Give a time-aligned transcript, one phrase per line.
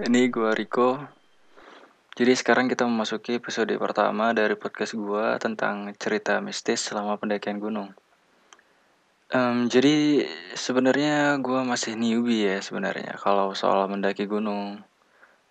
[0.00, 0.96] ini gue Riko.
[2.16, 7.92] Jadi sekarang kita memasuki episode pertama dari podcast gue tentang cerita mistis selama pendakian gunung.
[9.30, 10.24] Um, jadi
[10.56, 14.80] sebenarnya gue masih newbie ya sebenarnya kalau soal mendaki gunung.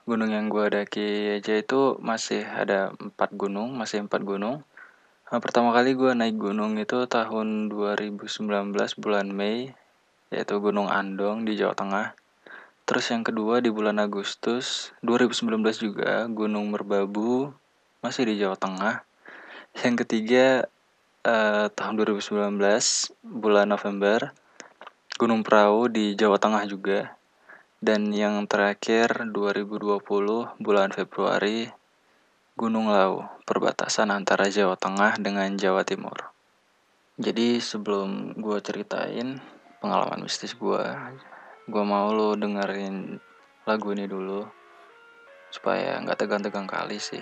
[0.09, 4.65] Gunung yang gue daki aja itu masih ada empat gunung, masih empat gunung.
[5.29, 9.69] Nah, pertama kali gue naik gunung itu tahun 2019 bulan Mei,
[10.33, 12.18] yaitu Gunung Andong di Jawa Tengah.
[12.89, 17.53] Terus yang kedua di bulan Agustus 2019 juga Gunung Merbabu
[18.01, 19.05] masih di Jawa Tengah.
[19.85, 20.65] Yang ketiga
[21.21, 22.57] eh, tahun 2019
[23.21, 24.33] bulan November
[25.21, 27.13] Gunung Perahu di Jawa Tengah juga.
[27.77, 30.01] Dan yang terakhir 2020
[30.57, 31.69] bulan Februari
[32.57, 36.33] Gunung Lau, perbatasan antara Jawa Tengah dengan Jawa Timur.
[37.21, 39.37] Jadi sebelum gue ceritain
[39.77, 40.81] pengalaman mistis gue,
[41.69, 43.21] gue mau lo dengerin
[43.69, 44.41] lagu ini dulu
[45.53, 47.21] supaya nggak tegang-tegang kali sih.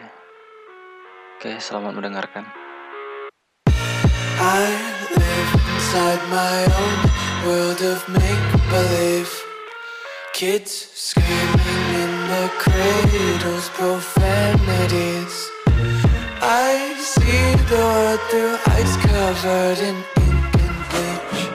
[1.36, 2.48] Oke selamat mendengarkan.
[4.40, 4.72] I
[5.12, 7.00] live inside my own
[7.44, 9.32] world of make-believe.
[10.32, 15.36] Kids screaming in the cradles, profanities.
[16.40, 21.52] I see the world through eyes covered in ink and bleach.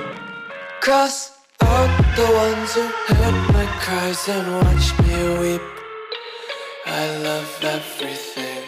[0.84, 2.82] Cross out the ones who
[3.14, 5.62] heard my cries and watched me weep.
[6.84, 8.64] I love everything.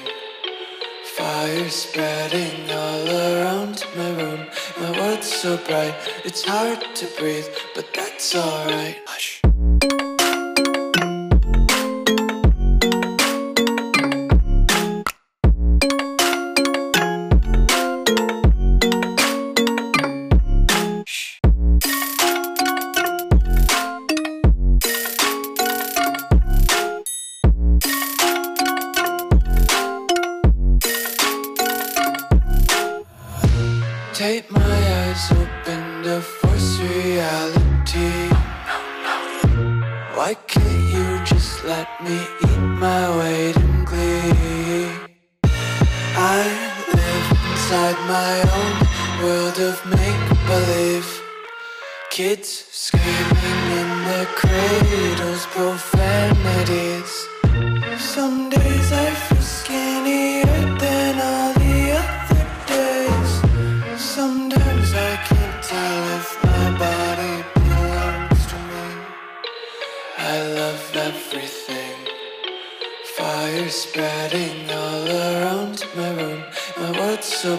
[1.17, 4.47] Fire spreading all around my room.
[4.81, 8.99] My world's so bright, it's hard to breathe, but that's alright.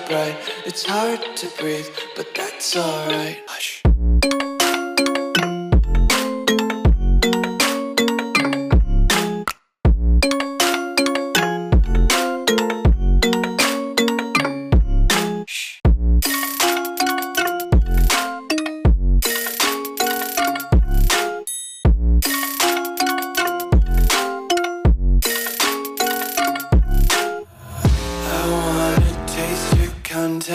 [0.08, 3.40] Bright, it's hard to breathe, but that's alright.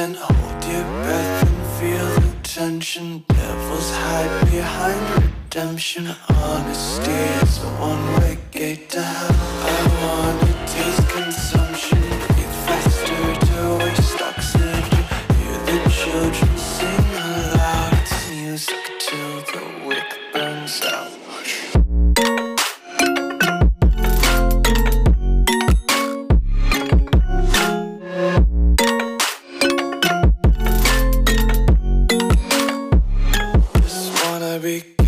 [0.00, 3.24] Content, hold your breath and feel the tension.
[3.28, 6.08] Devils hide behind redemption.
[6.28, 7.10] Honesty
[7.42, 9.36] is a one-way gate to hell.
[9.64, 10.99] I wanna taste
[34.60, 34.99] be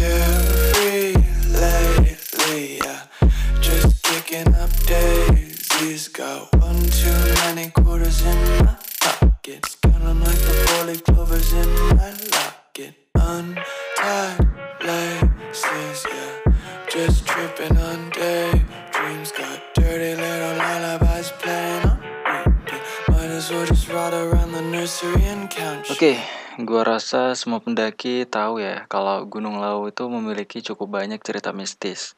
[26.92, 32.12] rasa semua pendaki tahu ya kalau Gunung Lau itu memiliki cukup banyak cerita mistis.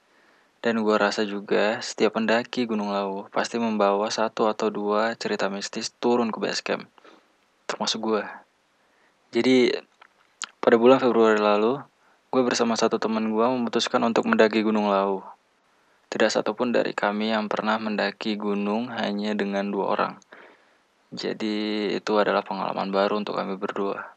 [0.59, 5.94] Dan gua rasa juga setiap pendaki Gunung Lau pasti membawa satu atau dua cerita mistis
[6.03, 6.91] turun ke base camp.
[7.71, 8.43] Termasuk gua.
[9.31, 9.71] Jadi
[10.59, 11.79] pada bulan Februari lalu,
[12.32, 15.21] gue bersama satu teman gue memutuskan untuk mendaki Gunung Lau.
[16.09, 20.15] Tidak satupun dari kami yang pernah mendaki gunung hanya dengan dua orang.
[21.12, 24.13] Jadi itu adalah pengalaman baru untuk kami berdua.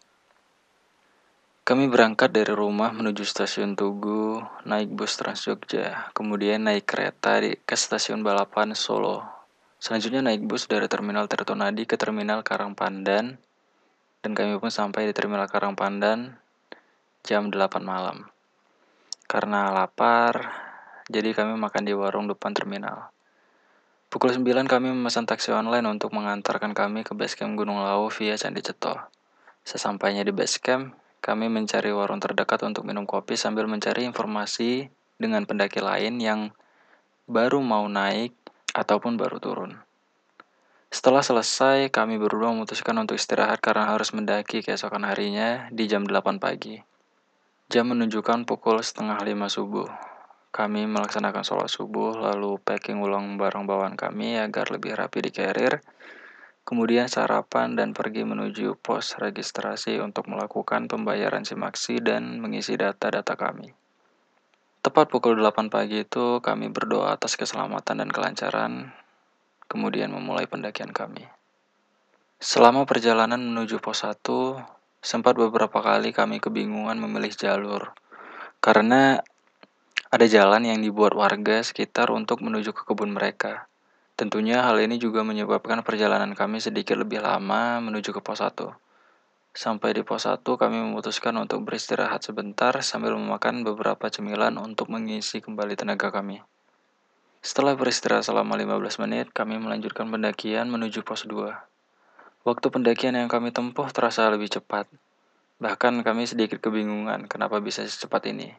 [1.68, 7.60] Kami berangkat dari rumah menuju stasiun Tugu, naik bus Trans Jogja, kemudian naik kereta di,
[7.60, 9.28] ke stasiun Balapan Solo.
[9.76, 13.36] Selanjutnya naik bus dari Terminal Tirtonadi ke Terminal Karangpandan,
[14.24, 16.40] dan kami pun sampai di Terminal Karangpandan
[17.28, 18.32] jam 8 malam.
[19.28, 20.48] Karena lapar,
[21.12, 23.12] jadi kami makan di warung depan terminal.
[24.08, 28.64] Pukul 9 kami memesan taksi online untuk mengantarkan kami ke basecamp Gunung Lawu via Candi
[28.64, 28.96] Ceto.
[29.68, 30.96] Sesampainya di basecamp,
[31.28, 34.88] kami mencari warung terdekat untuk minum kopi sambil mencari informasi
[35.20, 36.56] dengan pendaki lain yang
[37.28, 38.32] baru mau naik
[38.72, 39.76] ataupun baru turun.
[40.88, 46.40] Setelah selesai, kami berdua memutuskan untuk istirahat karena harus mendaki keesokan harinya di jam 8
[46.40, 46.80] pagi.
[47.68, 49.92] Jam menunjukkan pukul setengah lima subuh.
[50.56, 55.84] Kami melaksanakan sholat subuh, lalu packing ulang barang bawaan kami agar lebih rapi di carrier
[56.68, 63.72] Kemudian sarapan dan pergi menuju pos registrasi untuk melakukan pembayaran simaksi dan mengisi data-data kami.
[64.84, 68.92] Tepat pukul 8 pagi itu kami berdoa atas keselamatan dan kelancaran,
[69.72, 71.24] kemudian memulai pendakian kami.
[72.44, 74.20] Selama perjalanan menuju pos 1,
[75.00, 77.96] sempat beberapa kali kami kebingungan memilih jalur.
[78.60, 79.24] Karena
[80.12, 83.72] ada jalan yang dibuat warga sekitar untuk menuju ke kebun mereka.
[84.18, 88.50] Tentunya hal ini juga menyebabkan perjalanan kami sedikit lebih lama menuju ke pos 1.
[89.54, 95.38] Sampai di pos 1, kami memutuskan untuk beristirahat sebentar sambil memakan beberapa cemilan untuk mengisi
[95.38, 96.42] kembali tenaga kami.
[97.46, 101.54] Setelah beristirahat selama 15 menit, kami melanjutkan pendakian menuju pos 2.
[102.42, 104.90] Waktu pendakian yang kami tempuh terasa lebih cepat.
[105.62, 108.50] Bahkan kami sedikit kebingungan kenapa bisa secepat ini.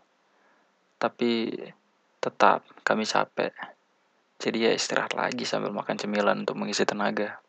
[1.02, 1.50] Tapi
[2.22, 3.77] tetap kami capek.
[4.38, 7.42] Jadi ya istirahat lagi sambil makan cemilan untuk mengisi tenaga.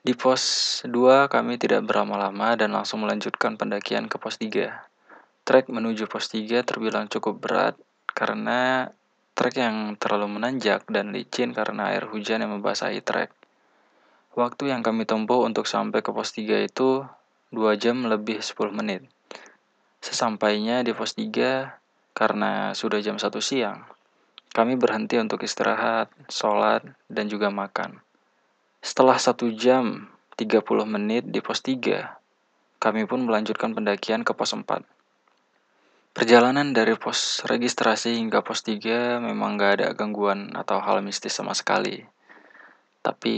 [0.00, 0.42] Di pos
[0.88, 4.72] 2 kami tidak berlama-lama dan langsung melanjutkan pendakian ke pos 3.
[5.44, 7.74] Trek menuju pos 3 terbilang cukup berat
[8.14, 8.88] karena
[9.36, 13.34] trek yang terlalu menanjak dan licin karena air hujan yang membasahi trek.
[14.38, 17.02] Waktu yang kami tempuh untuk sampai ke pos 3 itu
[17.50, 19.02] 2 jam lebih 10 menit.
[20.00, 21.76] Sesampainya di pos 3,
[22.14, 23.84] karena sudah jam 1 siang,
[24.50, 28.02] kami berhenti untuk istirahat, sholat, dan juga makan.
[28.82, 32.16] Setelah satu jam 30 menit di pos 3,
[32.80, 34.82] kami pun melanjutkan pendakian ke pos 4.
[36.10, 41.54] Perjalanan dari pos registrasi hingga pos 3 memang gak ada gangguan atau hal mistis sama
[41.54, 42.02] sekali.
[43.00, 43.36] Tapi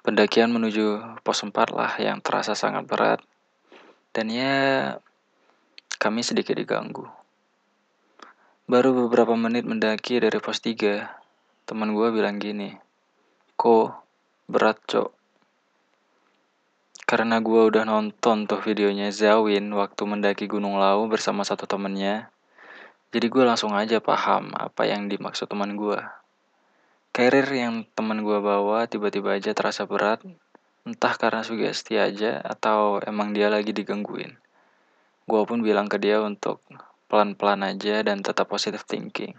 [0.00, 3.20] pendakian menuju pos 4 lah yang terasa sangat berat.
[4.14, 4.96] Dan ya
[6.00, 7.15] kami sedikit diganggu.
[8.66, 11.06] Baru beberapa menit mendaki dari pos 3,
[11.70, 12.74] teman gue bilang gini,
[13.54, 13.94] Ko,
[14.50, 15.14] berat cok.
[17.06, 22.34] Karena gue udah nonton tuh videonya Zawin waktu mendaki Gunung Lau bersama satu temennya,
[23.14, 26.02] jadi gue langsung aja paham apa yang dimaksud teman gue.
[27.14, 30.26] Karir yang teman gue bawa tiba-tiba aja terasa berat,
[30.82, 34.34] entah karena sugesti aja atau emang dia lagi digangguin.
[35.22, 36.58] Gue pun bilang ke dia untuk
[37.06, 39.34] pelan-pelan aja dan tetap positive thinking.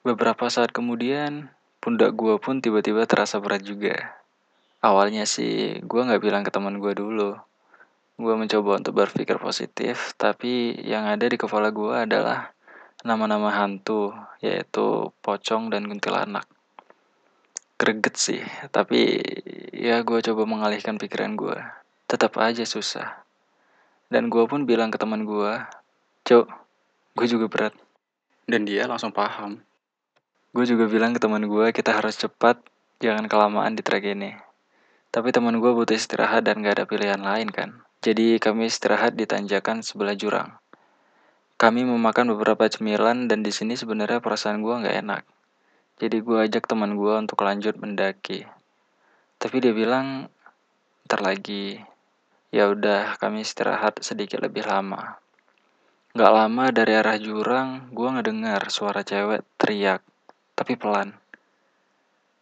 [0.00, 4.18] Beberapa saat kemudian, pundak gue pun tiba-tiba terasa berat juga.
[4.80, 7.36] Awalnya sih, gue gak bilang ke teman gue dulu.
[8.20, 12.52] Gue mencoba untuk berpikir positif, tapi yang ada di kepala gue adalah
[13.00, 14.12] nama-nama hantu,
[14.44, 16.44] yaitu pocong dan kuntilanak.
[17.80, 19.20] Greget sih, tapi
[19.72, 21.56] ya gue coba mengalihkan pikiran gue.
[22.04, 23.24] Tetap aja susah.
[24.12, 25.64] Dan gue pun bilang ke teman gue,
[26.30, 26.46] Cok,
[27.18, 27.74] gue juga berat.
[28.46, 29.66] Dan dia langsung paham.
[30.54, 32.62] Gue juga bilang ke teman gue kita harus cepat,
[33.02, 34.38] jangan kelamaan di trek ini.
[35.10, 37.82] Tapi teman gue butuh istirahat dan gak ada pilihan lain kan.
[37.98, 40.54] Jadi kami istirahat di tanjakan sebelah jurang.
[41.58, 45.26] Kami memakan beberapa cemilan dan di sini sebenarnya perasaan gue nggak enak.
[45.98, 48.46] Jadi gue ajak teman gue untuk lanjut mendaki.
[49.34, 50.30] Tapi dia bilang,
[51.10, 51.82] ntar lagi.
[52.54, 55.19] Ya udah, kami istirahat sedikit lebih lama.
[56.10, 60.02] Gak lama dari arah jurang, gue ngedengar suara cewek teriak,
[60.58, 61.14] tapi pelan.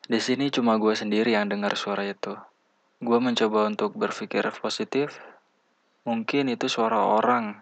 [0.08, 2.32] Di sini cuma gue sendiri yang dengar suara itu.
[3.04, 5.20] Gue mencoba untuk berpikir positif.
[6.08, 7.60] Mungkin itu suara orang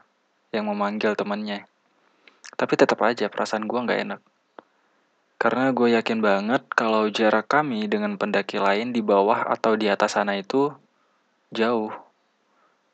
[0.54, 1.66] yang memanggil temannya.
[2.54, 4.20] Tapi tetap aja perasaan gue gak enak.
[5.42, 10.14] Karena gue yakin banget kalau jarak kami dengan pendaki lain di bawah atau di atas
[10.14, 10.70] sana itu
[11.50, 12.05] jauh.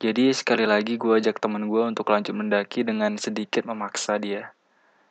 [0.03, 4.51] Jadi sekali lagi gue ajak teman gue untuk lanjut mendaki dengan sedikit memaksa dia.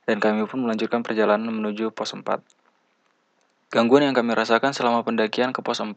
[0.03, 2.43] Dan kami pun melanjutkan perjalanan menuju pos 4.
[3.71, 5.95] Gangguan yang kami rasakan selama pendakian ke pos 4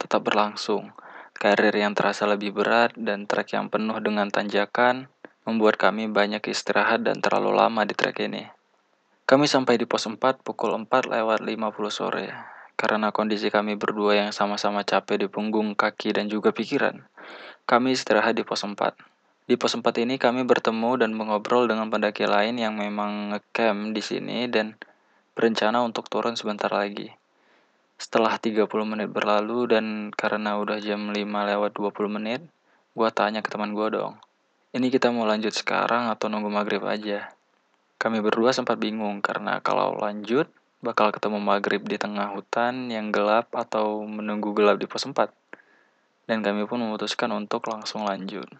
[0.00, 0.96] tetap berlangsung.
[1.36, 5.12] Karir yang terasa lebih berat dan trek yang penuh dengan tanjakan
[5.44, 8.48] membuat kami banyak istirahat dan terlalu lama di trek ini.
[9.28, 11.52] Kami sampai di pos 4 pukul 4 lewat 50
[11.92, 12.51] sore.
[12.74, 17.04] Karena kondisi kami berdua yang sama-sama capek di punggung, kaki, dan juga pikiran.
[17.62, 18.76] Kami istirahat di pos 4.
[19.46, 24.02] Di pos 4 ini kami bertemu dan mengobrol dengan pendaki lain yang memang ngecamp di
[24.02, 24.74] sini dan
[25.34, 27.10] berencana untuk turun sebentar lagi.
[27.98, 32.40] Setelah 30 menit berlalu dan karena udah jam 5 lewat 20 menit,
[32.98, 34.14] gua tanya ke teman gua dong.
[34.72, 37.30] Ini kita mau lanjut sekarang atau nunggu maghrib aja?
[38.00, 40.50] Kami berdua sempat bingung karena kalau lanjut
[40.82, 45.30] bakal ketemu maghrib di tengah hutan yang gelap atau menunggu gelap di pos 4.
[46.26, 48.50] Dan kami pun memutuskan untuk langsung lanjut.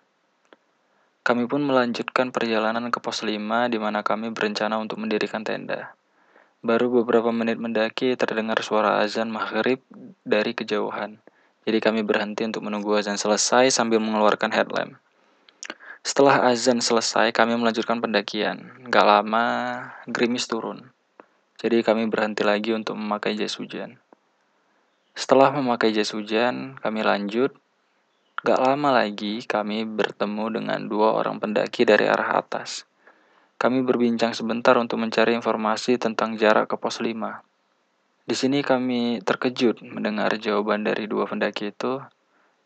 [1.26, 3.34] Kami pun melanjutkan perjalanan ke pos 5
[3.70, 5.98] di mana kami berencana untuk mendirikan tenda.
[6.62, 9.82] Baru beberapa menit mendaki terdengar suara azan maghrib
[10.22, 11.18] dari kejauhan.
[11.66, 14.94] Jadi kami berhenti untuk menunggu azan selesai sambil mengeluarkan headlamp.
[16.06, 18.86] Setelah azan selesai, kami melanjutkan pendakian.
[18.90, 19.46] Gak lama,
[20.06, 20.91] gerimis turun.
[21.62, 24.02] Jadi kami berhenti lagi untuk memakai jas hujan.
[25.14, 27.54] Setelah memakai jas hujan, kami lanjut.
[28.42, 32.82] Gak lama lagi, kami bertemu dengan dua orang pendaki dari arah atas.
[33.62, 37.46] Kami berbincang sebentar untuk mencari informasi tentang jarak ke pos 5.
[38.26, 42.02] Di sini kami terkejut mendengar jawaban dari dua pendaki itu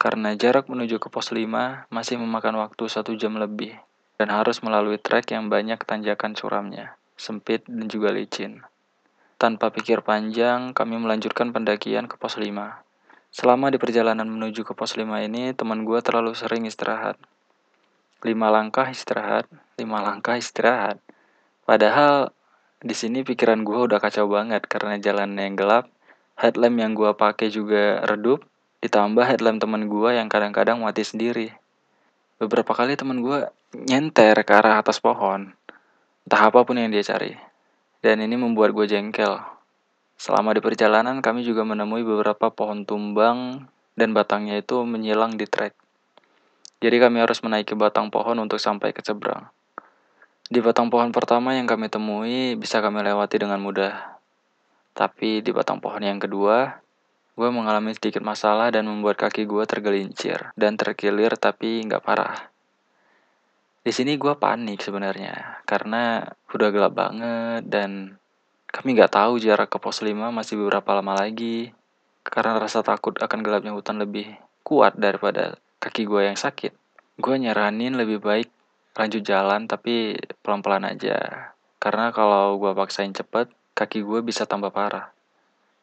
[0.00, 3.76] karena jarak menuju ke pos 5 masih memakan waktu satu jam lebih
[4.16, 8.64] dan harus melalui trek yang banyak tanjakan curamnya, sempit dan juga licin.
[9.36, 12.48] Tanpa pikir panjang, kami melanjutkan pendakian ke pos 5.
[13.28, 17.20] Selama di perjalanan menuju ke pos 5 ini, teman gue terlalu sering istirahat.
[18.24, 19.44] Lima langkah istirahat,
[19.76, 20.98] lima langkah istirahat.
[21.68, 22.32] Padahal
[22.80, 25.92] di sini pikiran gue udah kacau banget karena jalan yang gelap,
[26.40, 28.40] headlamp yang gue pakai juga redup,
[28.86, 31.50] Ditambah headlamp teman gue yang kadang-kadang mati sendiri.
[32.36, 35.56] Beberapa kali teman gue nyenter ke arah atas pohon.
[36.28, 37.34] Entah apa pun yang dia cari.
[38.06, 39.42] Dan ini membuat gue jengkel.
[40.14, 43.66] Selama di perjalanan kami juga menemui beberapa pohon tumbang
[43.98, 45.74] dan batangnya itu menyilang di trek.
[46.78, 49.50] Jadi kami harus menaiki batang pohon untuk sampai ke seberang.
[50.46, 54.22] Di batang pohon pertama yang kami temui bisa kami lewati dengan mudah.
[54.94, 56.86] Tapi di batang pohon yang kedua,
[57.36, 62.48] Gue mengalami sedikit masalah dan membuat kaki gue tergelincir dan terkilir tapi nggak parah.
[63.86, 68.18] Di sini gue panik sebenarnya karena udah gelap banget dan
[68.66, 71.70] kami nggak tahu jarak ke pos 5 masih beberapa lama lagi.
[72.26, 74.26] Karena rasa takut akan gelapnya hutan lebih
[74.66, 76.74] kuat daripada kaki gue yang sakit.
[77.14, 78.50] Gue nyaranin lebih baik
[78.98, 81.54] lanjut jalan tapi pelan-pelan aja.
[81.78, 85.14] Karena kalau gue paksain cepet, kaki gue bisa tambah parah.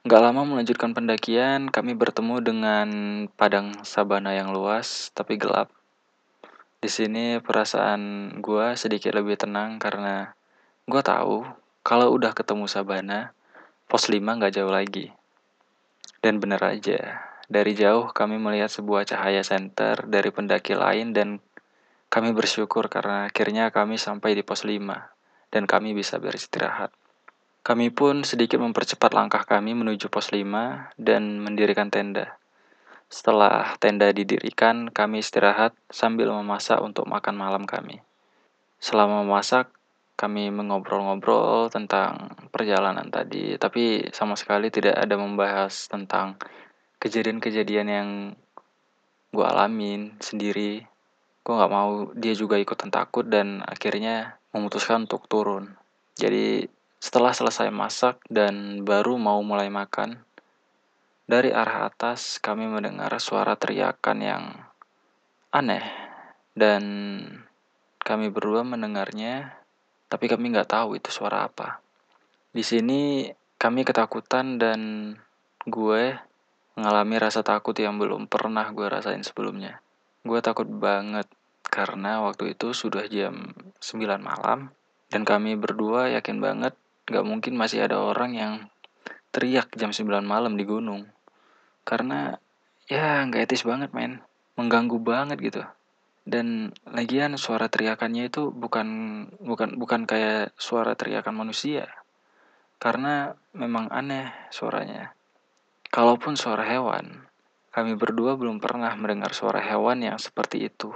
[0.04, 2.88] Gak lama melanjutkan pendakian, kami bertemu dengan
[3.40, 5.72] padang sabana yang luas tapi gelap.
[6.84, 10.36] Di sini perasaan gue sedikit lebih tenang karena
[10.84, 11.48] gue tahu
[11.80, 13.32] kalau udah ketemu sabana,
[13.88, 15.08] pos 5 gak jauh lagi.
[16.20, 21.40] Dan bener aja, dari jauh kami melihat sebuah cahaya senter dari pendaki lain dan
[22.12, 24.76] kami bersyukur karena akhirnya kami sampai di pos 5
[25.56, 26.92] dan kami bisa beristirahat.
[27.64, 32.43] Kami pun sedikit mempercepat langkah kami menuju pos 5 dan mendirikan tenda.
[33.14, 38.02] Setelah tenda didirikan, kami istirahat sambil memasak untuk makan malam kami.
[38.82, 39.70] Selama memasak,
[40.18, 46.42] kami mengobrol-ngobrol tentang perjalanan tadi, tapi sama sekali tidak ada membahas tentang
[46.98, 48.10] kejadian-kejadian yang
[49.30, 50.82] gue alamin sendiri.
[51.46, 55.78] Gue gak mau dia juga ikutan takut dan akhirnya memutuskan untuk turun.
[56.18, 56.66] Jadi
[56.98, 60.18] setelah selesai masak dan baru mau mulai makan,
[61.24, 64.44] dari arah atas kami mendengar suara teriakan yang
[65.54, 65.86] aneh
[66.54, 66.84] dan
[68.04, 69.56] kami berdua mendengarnya,
[70.12, 71.80] tapi kami nggak tahu itu suara apa.
[72.52, 75.14] Di sini kami ketakutan dan
[75.64, 76.20] gue
[76.76, 79.80] mengalami rasa takut yang belum pernah gue rasain sebelumnya.
[80.28, 81.32] Gue takut banget
[81.64, 84.70] karena waktu itu sudah jam 9 malam
[85.08, 86.76] dan kami berdua yakin banget
[87.08, 88.54] gak mungkin masih ada orang yang
[89.34, 91.10] teriak jam 9 malam di gunung.
[91.82, 92.38] Karena
[92.86, 94.22] ya gak etis banget men.
[94.54, 95.66] Mengganggu banget gitu.
[96.24, 98.88] Dan lagian suara teriakannya itu bukan
[99.42, 101.90] bukan bukan kayak suara teriakan manusia.
[102.78, 105.18] Karena memang aneh suaranya.
[105.90, 107.26] Kalaupun suara hewan,
[107.74, 110.94] kami berdua belum pernah mendengar suara hewan yang seperti itu.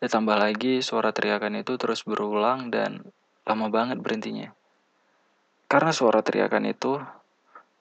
[0.00, 3.04] Ditambah lagi suara teriakan itu terus berulang dan
[3.44, 4.56] lama banget berhentinya.
[5.70, 6.98] Karena suara teriakan itu,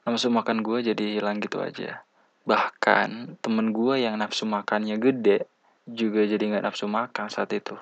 [0.05, 2.05] nafsu makan gue jadi hilang gitu aja.
[2.45, 5.49] Bahkan temen gue yang nafsu makannya gede
[5.89, 7.73] juga jadi nggak nafsu makan saat itu.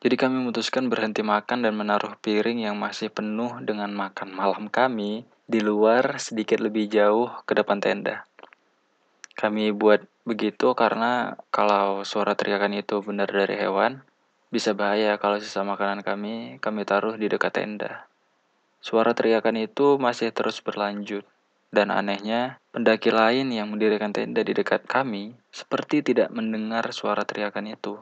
[0.00, 5.28] Jadi kami memutuskan berhenti makan dan menaruh piring yang masih penuh dengan makan malam kami
[5.44, 8.24] di luar sedikit lebih jauh ke depan tenda.
[9.36, 14.00] Kami buat begitu karena kalau suara teriakan itu benar dari hewan,
[14.48, 18.11] bisa bahaya kalau sisa makanan kami kami taruh di dekat tenda.
[18.82, 21.22] Suara teriakan itu masih terus berlanjut.
[21.72, 27.72] Dan anehnya, pendaki lain yang mendirikan tenda di dekat kami seperti tidak mendengar suara teriakan
[27.72, 27.96] itu.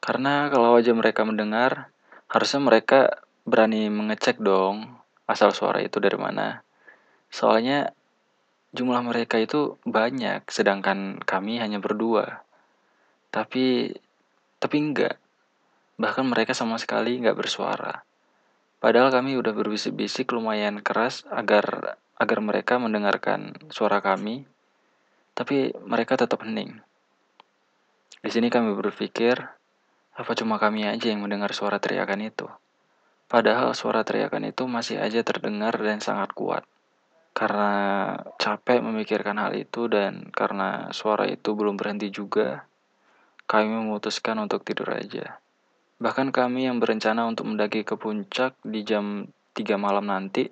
[0.00, 1.94] Karena kalau aja mereka mendengar,
[2.26, 6.64] harusnya mereka berani mengecek dong asal suara itu dari mana.
[7.28, 7.92] Soalnya
[8.74, 12.42] jumlah mereka itu banyak, sedangkan kami hanya berdua.
[13.30, 13.94] Tapi,
[14.58, 15.20] tapi enggak.
[16.00, 18.02] Bahkan mereka sama sekali enggak bersuara.
[18.84, 24.44] Padahal kami udah berbisik-bisik lumayan keras agar agar mereka mendengarkan suara kami,
[25.32, 26.84] tapi mereka tetap hening.
[28.20, 29.40] Di sini kami berpikir,
[30.12, 32.44] apa cuma kami aja yang mendengar suara teriakan itu?
[33.24, 36.68] Padahal suara teriakan itu masih aja terdengar dan sangat kuat.
[37.32, 42.68] Karena capek memikirkan hal itu dan karena suara itu belum berhenti juga,
[43.48, 45.40] kami memutuskan untuk tidur aja.
[46.02, 50.50] Bahkan kami yang berencana untuk mendaki ke puncak di jam 3 malam nanti,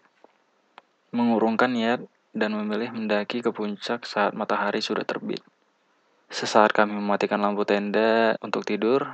[1.11, 2.01] mengurungkan niat
[2.33, 5.45] dan memilih mendaki ke puncak saat matahari sudah terbit.
[6.33, 9.05] Sesaat kami mematikan lampu tenda untuk tidur,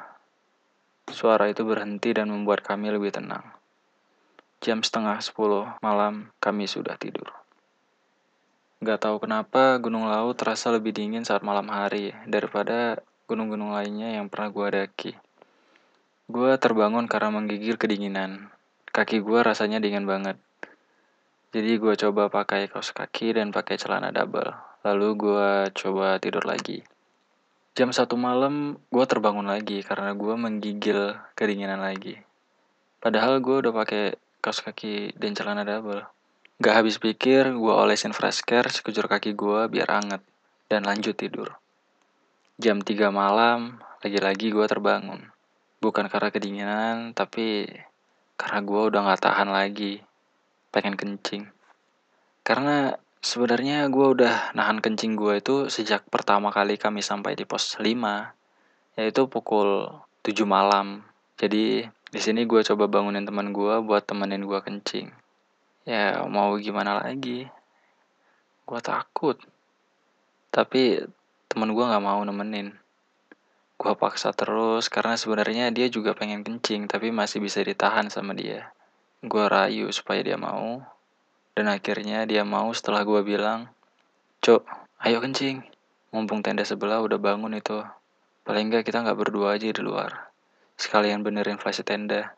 [1.11, 3.42] suara itu berhenti dan membuat kami lebih tenang.
[4.62, 7.30] Jam setengah sepuluh malam kami sudah tidur.
[8.78, 14.30] Gak tahu kenapa Gunung Laut terasa lebih dingin saat malam hari daripada gunung-gunung lainnya yang
[14.30, 15.27] pernah gue daki.
[16.28, 18.52] Gue terbangun karena menggigil kedinginan.
[18.92, 20.37] Kaki gue rasanya dingin banget.
[21.56, 24.52] Jadi gue coba pakai kaos kaki dan pakai celana double.
[24.85, 26.85] Lalu gue coba tidur lagi.
[27.73, 32.20] Jam satu malam gue terbangun lagi karena gue menggigil kedinginan lagi.
[33.00, 36.05] Padahal gue udah pakai kaos kaki dan celana double.
[36.61, 40.20] Gak habis pikir, gue olesin fresh care sekujur kaki gue biar anget.
[40.68, 41.57] Dan lanjut tidur.
[42.61, 45.38] Jam 3 malam, lagi-lagi gue terbangun.
[45.79, 47.71] Bukan karena kedinginan, tapi
[48.35, 50.03] karena gue udah gak tahan lagi
[50.75, 51.47] pengen kencing.
[52.43, 57.79] Karena sebenarnya gue udah nahan kencing gue itu sejak pertama kali kami sampai di pos
[57.79, 57.87] 5,
[58.99, 59.91] yaitu pukul
[60.27, 61.07] 7 malam.
[61.38, 65.14] Jadi di sini gue coba bangunin teman gue buat temenin gue kencing.
[65.87, 67.47] Ya mau gimana lagi?
[68.67, 69.38] Gue takut.
[70.51, 71.07] Tapi
[71.47, 72.88] temen gue gak mau nemenin.
[73.79, 78.75] Gue paksa terus karena sebenarnya dia juga pengen kencing tapi masih bisa ditahan sama dia.
[79.23, 80.83] Gue rayu supaya dia mau.
[81.55, 83.71] Dan akhirnya dia mau setelah gue bilang,
[84.43, 84.62] Cok,
[85.07, 85.62] ayo kencing.
[86.11, 87.79] Mumpung tenda sebelah udah bangun itu.
[88.43, 90.31] Paling enggak kita nggak berdua aja di luar.
[90.75, 92.35] Sekalian benerin flash tenda.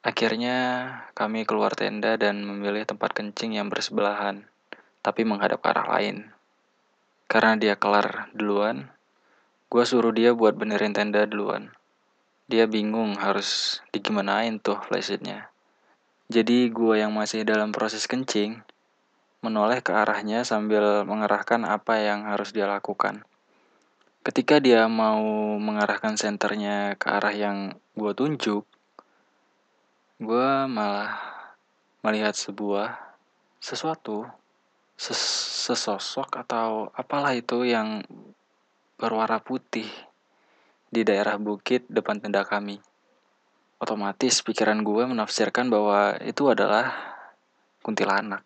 [0.00, 0.56] Akhirnya
[1.12, 4.48] kami keluar tenda dan memilih tempat kencing yang bersebelahan,
[5.04, 6.32] tapi menghadap ke arah lain.
[7.28, 8.88] Karena dia kelar duluan,
[9.70, 11.70] gue suruh dia buat benerin tenda duluan.
[12.50, 15.54] Dia bingung harus digimanain tuh flashitnya.
[16.26, 18.66] Jadi gue yang masih dalam proses kencing
[19.46, 23.22] menoleh ke arahnya sambil mengerahkan apa yang harus dia lakukan.
[24.26, 25.22] Ketika dia mau
[25.62, 28.66] mengarahkan senternya ke arah yang gue tunjuk,
[30.18, 31.14] gue malah
[32.02, 32.98] melihat sebuah
[33.62, 34.26] sesuatu,
[34.98, 35.16] ses
[35.70, 38.02] sesosok atau apalah itu yang
[39.00, 39.88] berwarna putih
[40.92, 42.84] di daerah bukit depan tenda kami
[43.80, 46.92] otomatis pikiran gue menafsirkan bahwa itu adalah
[47.80, 48.44] kuntilanak.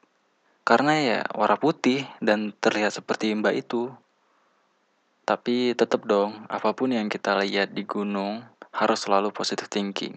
[0.62, 3.90] Karena ya warna putih dan terlihat seperti mbak itu.
[5.26, 10.14] Tapi tetap dong, apa pun yang kita lihat di gunung harus selalu positive thinking.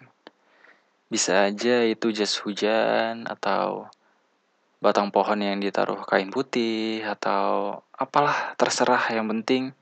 [1.10, 3.90] Bisa aja itu jas hujan atau
[4.78, 9.74] batang pohon yang ditaruh kain putih atau apalah terserah yang penting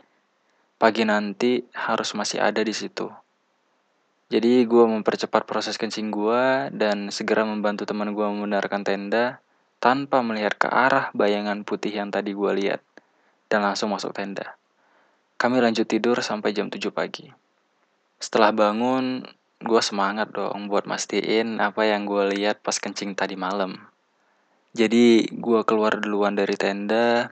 [0.76, 3.08] pagi nanti harus masih ada di situ.
[4.26, 9.40] Jadi gue mempercepat proses kencing gue dan segera membantu teman gue membenarkan tenda
[9.78, 12.82] tanpa melihat ke arah bayangan putih yang tadi gue lihat
[13.48, 14.58] dan langsung masuk tenda.
[15.38, 17.30] Kami lanjut tidur sampai jam 7 pagi.
[18.18, 19.28] Setelah bangun,
[19.62, 23.78] gue semangat dong buat mastiin apa yang gue lihat pas kencing tadi malam.
[24.76, 27.30] Jadi gue keluar duluan dari tenda.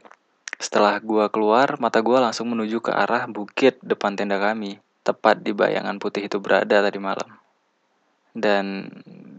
[0.63, 5.51] Setelah gue keluar, mata gue langsung menuju ke arah bukit depan tenda kami tepat di
[5.51, 7.27] bayangan putih itu berada tadi malam.
[8.31, 8.87] Dan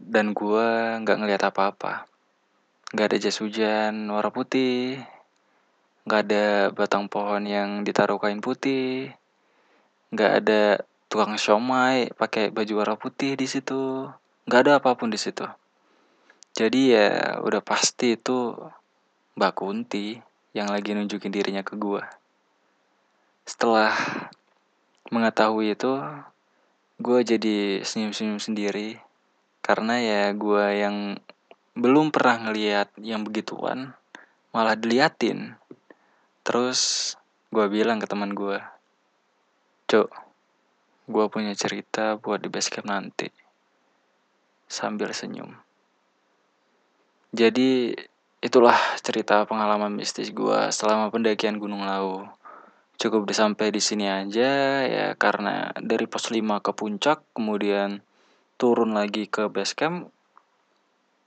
[0.05, 0.69] dan gue
[1.01, 2.05] nggak ngeliat apa-apa.
[2.93, 5.01] Nggak ada jas hujan warna putih,
[6.05, 6.45] nggak ada
[6.77, 9.09] batang pohon yang ditaruh kain putih,
[10.13, 14.13] nggak ada tukang siomay pakai baju warna putih di situ,
[14.45, 15.49] nggak ada apa pun di situ.
[16.53, 18.53] Jadi ya udah pasti itu
[19.41, 22.07] Mbak Kunti yang lagi nunjukin dirinya ke gua.
[23.45, 23.93] Setelah
[25.12, 26.01] mengetahui itu,
[27.03, 29.03] gue jadi senyum-senyum sendiri.
[29.61, 31.19] Karena ya gue yang
[31.75, 33.99] belum pernah ngeliat yang begituan
[34.55, 35.59] malah diliatin.
[36.47, 37.12] Terus
[37.51, 38.62] gue bilang ke teman gue
[39.85, 40.11] cok
[41.05, 43.29] gue punya cerita buat di basecamp nanti.
[44.64, 45.53] Sambil senyum.
[47.35, 47.93] Jadi
[48.45, 52.29] itulah cerita pengalaman mistis gue selama pendakian Gunung Lawu
[53.01, 58.05] cukup sampai di sini aja ya karena dari pos 5 ke puncak kemudian
[58.61, 60.13] turun lagi ke base camp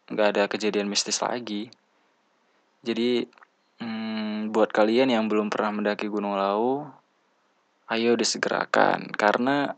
[0.08, 1.68] nggak ada kejadian mistis lagi.
[2.88, 3.28] Jadi
[3.84, 6.88] hmm, buat kalian yang belum pernah mendaki Gunung Lawu
[7.92, 9.76] ayo disegerakan karena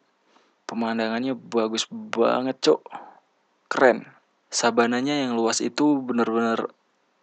[0.70, 2.82] pemandangannya bagus banget cok
[3.70, 4.06] keren.
[4.50, 6.70] Sabananya yang luas itu bener-bener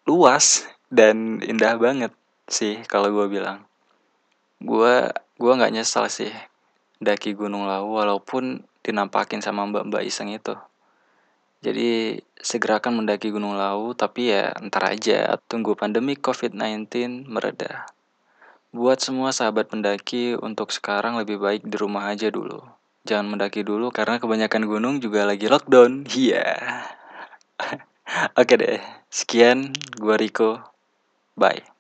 [0.07, 2.15] luas dan indah banget
[2.47, 3.67] sih kalau gue bilang.
[4.63, 6.31] Gue gue nggak nyesal sih
[7.03, 10.55] daki Gunung Lawu walaupun dinampakin sama mbak-mbak iseng itu.
[11.61, 17.91] Jadi segerakan mendaki Gunung Lawu tapi ya ntar aja tunggu pandemi COVID-19 mereda.
[18.71, 22.63] Buat semua sahabat pendaki untuk sekarang lebih baik di rumah aja dulu.
[23.03, 26.07] Jangan mendaki dulu karena kebanyakan gunung juga lagi lockdown.
[26.07, 26.47] Iya.
[27.59, 27.87] yeah.
[28.41, 28.79] oke deh
[29.11, 30.63] sekian gua Riko.
[31.37, 31.76] Bye